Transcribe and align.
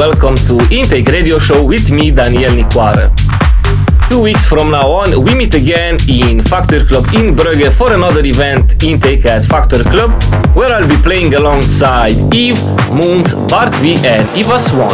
welcome 0.00 0.34
to 0.46 0.58
Intake 0.74 1.08
Radio 1.08 1.38
Show 1.38 1.62
with 1.64 1.90
me, 1.90 2.10
Daniel 2.10 2.52
Nicoare. 2.52 3.29
Two 4.10 4.20
weeks 4.22 4.44
from 4.44 4.70
now 4.72 4.90
on, 4.90 5.22
we 5.24 5.34
meet 5.36 5.54
again 5.54 5.96
in 6.08 6.42
Factor 6.42 6.84
Club 6.84 7.04
in 7.14 7.36
Brugge 7.36 7.72
for 7.72 7.92
another 7.94 8.24
event, 8.24 8.82
Intake 8.82 9.24
at 9.24 9.44
Factor 9.44 9.84
Club, 9.84 10.10
where 10.56 10.72
I'll 10.74 10.88
be 10.88 10.96
playing 10.96 11.34
alongside 11.34 12.16
Eve, 12.34 12.60
Moons, 12.90 13.34
Bart 13.48 13.72
V, 13.76 13.94
and 14.04 14.28
Eva 14.36 14.58
Swan. 14.58 14.90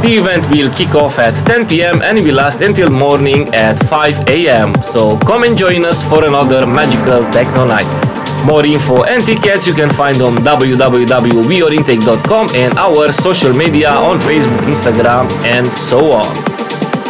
The 0.00 0.16
event 0.16 0.48
will 0.50 0.70
kick 0.72 0.94
off 0.94 1.18
at 1.18 1.34
10 1.46 1.66
pm 1.68 2.00
and 2.00 2.18
will 2.20 2.36
last 2.36 2.62
until 2.62 2.88
morning 2.88 3.54
at 3.54 3.78
5 3.88 4.26
am, 4.30 4.72
so 4.82 5.18
come 5.18 5.42
and 5.42 5.58
join 5.58 5.84
us 5.84 6.02
for 6.02 6.24
another 6.24 6.66
magical 6.66 7.30
techno 7.32 7.66
night. 7.66 7.84
More 8.46 8.64
info 8.64 9.04
and 9.04 9.22
tickets 9.22 9.66
you 9.66 9.74
can 9.74 9.90
find 9.90 10.22
on 10.22 10.38
www.weareintake.com 10.38 12.48
and 12.54 12.78
our 12.78 13.12
social 13.12 13.52
media 13.52 13.90
on 13.90 14.18
Facebook, 14.20 14.64
Instagram, 14.64 15.30
and 15.44 15.70
so 15.70 16.12
on. 16.12 16.55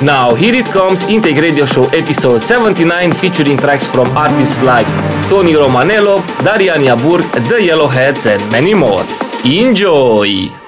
Now, 0.02 0.34
here 0.34 0.54
it 0.54 0.66
comes 0.66 1.04
Intake 1.04 1.40
Radio 1.40 1.64
Show 1.64 1.84
episode 1.86 2.42
79 2.42 3.12
featuring 3.12 3.56
tracks 3.56 3.86
from 3.86 4.14
artists 4.14 4.60
like 4.60 4.86
Tony 5.30 5.54
Romanello, 5.54 6.20
Darian 6.44 6.82
Jaburg, 6.82 7.22
The 7.48 7.56
Yellowheads, 7.68 8.26
and 8.26 8.52
many 8.52 8.74
more. 8.74 9.04
Enjoy! 9.46 10.65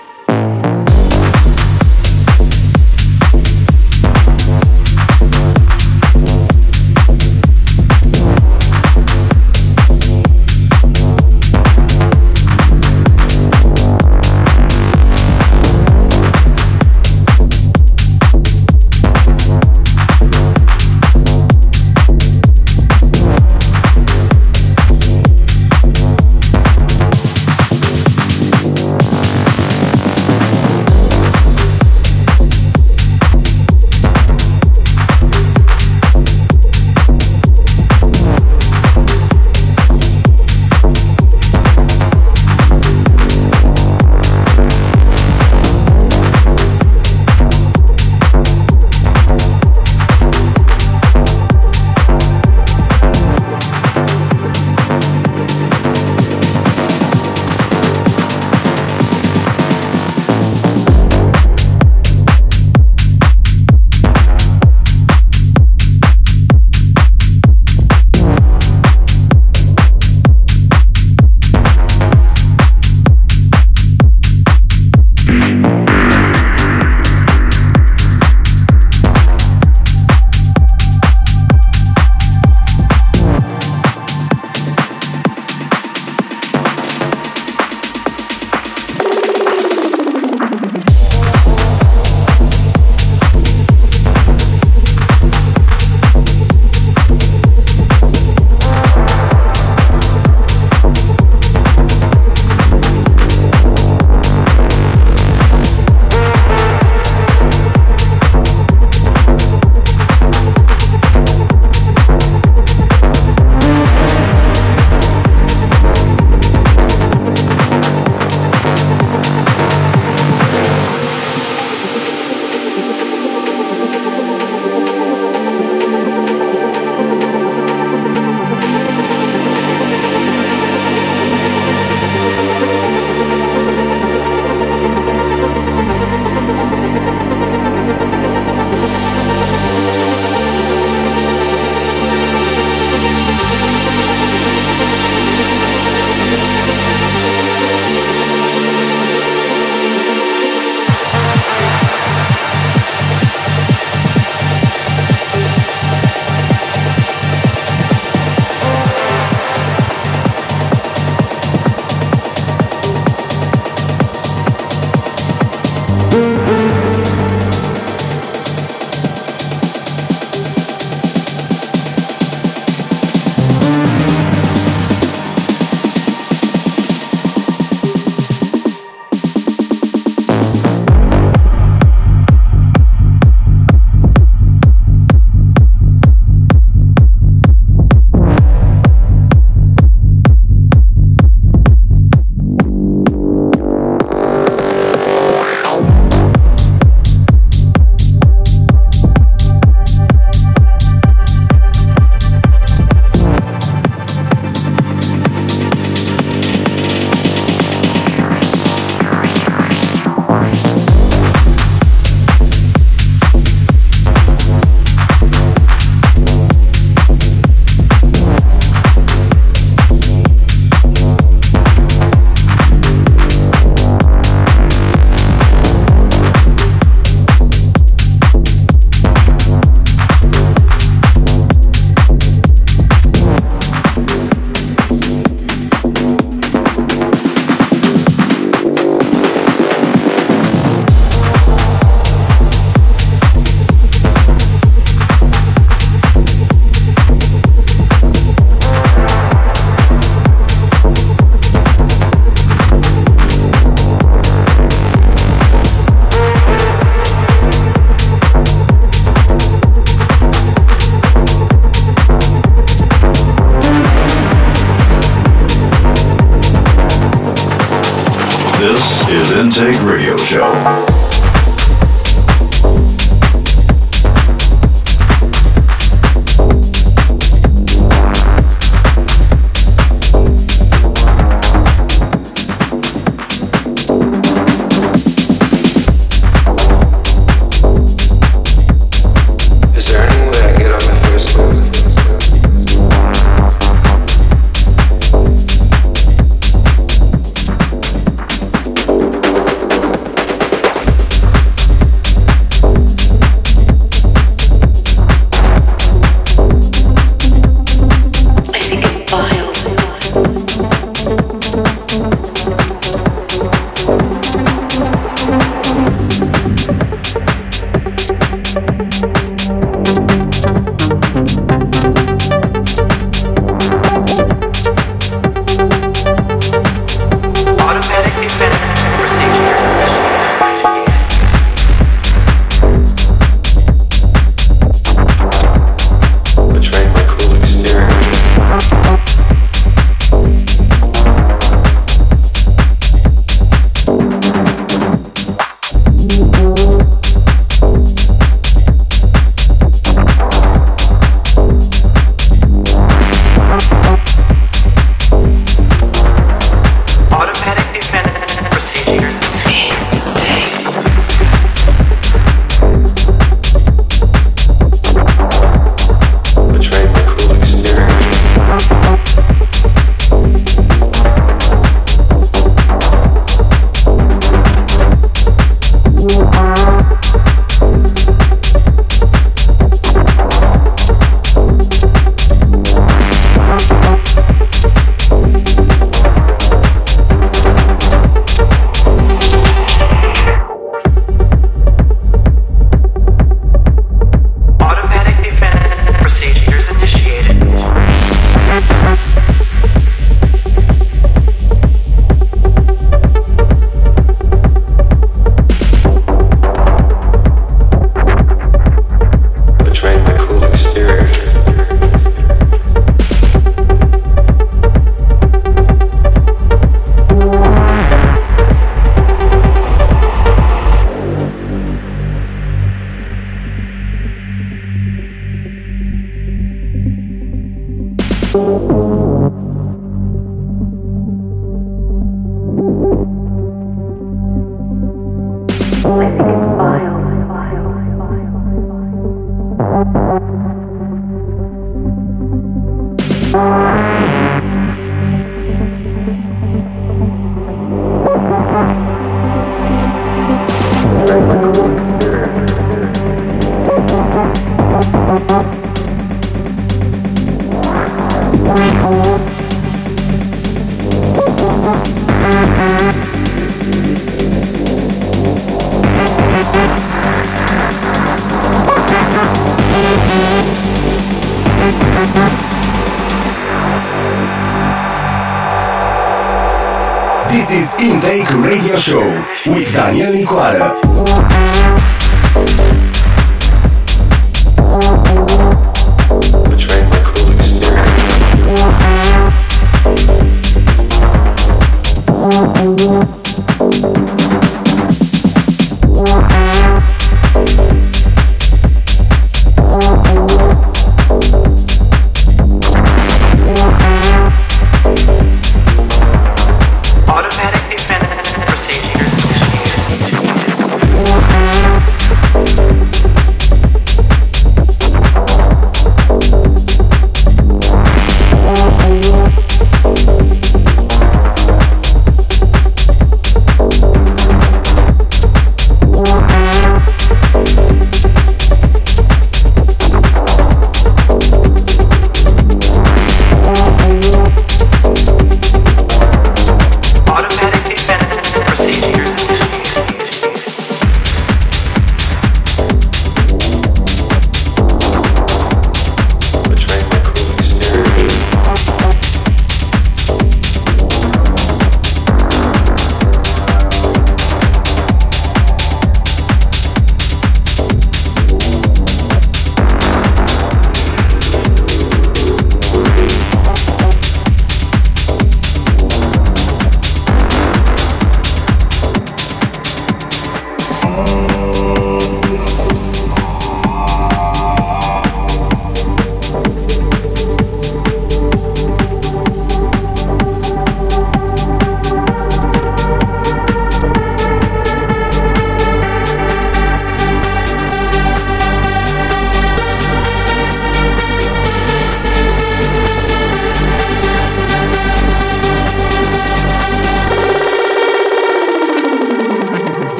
Wow. 495.98 496.37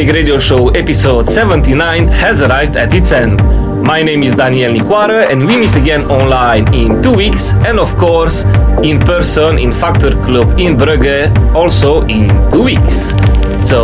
Intake 0.00 0.14
Radio 0.14 0.38
Show 0.38 0.70
episode 0.70 1.28
79 1.28 2.08
has 2.08 2.40
arrived 2.40 2.76
at 2.76 2.94
its 2.94 3.12
end. 3.12 3.38
My 3.84 4.02
name 4.02 4.22
is 4.22 4.34
Daniel 4.34 4.72
Nicoară 4.72 5.26
and 5.30 5.44
we 5.44 5.58
meet 5.58 5.74
again 5.74 6.04
online 6.08 6.64
in 6.72 7.02
two 7.02 7.14
weeks 7.14 7.52
and 7.66 7.78
of 7.78 7.94
course 7.96 8.46
in 8.82 8.98
person 8.98 9.58
in 9.58 9.70
Factor 9.70 10.16
Club 10.16 10.58
in 10.58 10.76
Brugge 10.76 11.30
also 11.54 12.00
in 12.06 12.30
two 12.50 12.62
weeks. 12.62 13.12
So 13.66 13.78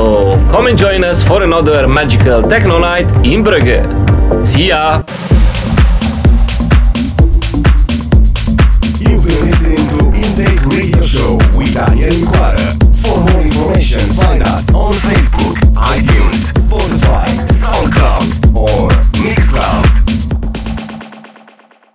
come 0.50 0.68
and 0.70 0.78
join 0.78 1.04
us 1.04 1.22
for 1.22 1.42
another 1.42 1.86
magical 1.86 2.42
techno 2.42 2.78
night 2.78 3.08
in 3.26 3.42
Brugge. 3.42 3.84
See 4.46 4.68
ya! 4.68 5.02